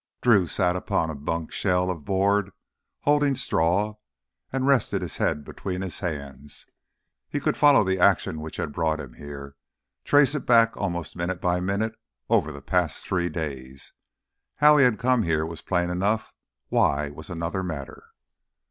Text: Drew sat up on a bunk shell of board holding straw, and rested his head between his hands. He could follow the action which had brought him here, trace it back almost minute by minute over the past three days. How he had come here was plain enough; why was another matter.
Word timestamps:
Drew 0.19 0.47
sat 0.47 0.75
up 0.75 0.91
on 0.91 1.11
a 1.11 1.13
bunk 1.13 1.51
shell 1.51 1.91
of 1.91 2.05
board 2.05 2.49
holding 3.01 3.35
straw, 3.35 3.97
and 4.51 4.65
rested 4.65 5.03
his 5.03 5.17
head 5.17 5.43
between 5.45 5.81
his 5.81 5.99
hands. 5.99 6.65
He 7.29 7.39
could 7.39 7.55
follow 7.55 7.83
the 7.83 7.99
action 7.99 8.41
which 8.41 8.57
had 8.57 8.73
brought 8.73 8.99
him 8.99 9.13
here, 9.13 9.55
trace 10.03 10.33
it 10.33 10.47
back 10.47 10.75
almost 10.75 11.15
minute 11.15 11.39
by 11.39 11.59
minute 11.59 11.93
over 12.31 12.51
the 12.51 12.63
past 12.63 13.05
three 13.05 13.29
days. 13.29 13.93
How 14.55 14.77
he 14.77 14.85
had 14.85 14.97
come 14.97 15.21
here 15.21 15.45
was 15.45 15.61
plain 15.61 15.91
enough; 15.91 16.33
why 16.69 17.09
was 17.11 17.29
another 17.29 17.61
matter. 17.61 18.05